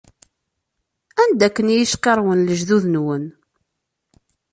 [1.23, 3.25] Anda akken i iyi-cqirrwen lejdud-nwen.